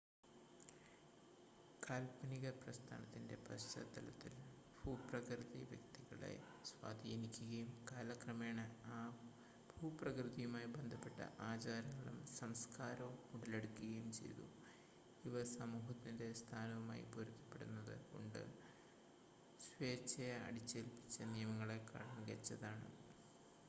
[1.83, 4.31] കാൽപ്പനിക പ്രസ്ഥാനത്തിൻ്റെ പശ്ചാത്തലത്തിൽ
[4.77, 6.31] ഭൂപ്രകൃതി വ്യക്തികളെ
[6.69, 8.59] സ്വാധീനിക്കുകയും കാലക്രമേണ
[8.89, 9.01] ആ
[9.71, 11.19] ഭൂപ്രകൃതയുമായി ബന്ധപ്പെട്ട
[11.49, 14.47] ആചാരങ്ങളും സംസ്‌കാരവും ഉടലെടുക്കുകയും ചെയ്തു
[15.23, 18.41] ഇവ സമൂഹത്തിൻ്റെ സ്ഥാനവുമായി പൊരുത്തപ്പെടുന്നത് കൊണ്ട്
[19.59, 22.89] സ്വേച്ഛയാ അടിച്ചേൽപ്പിച്ച നിയമങ്ങളേക്കാൾ മികച്ചതാണ്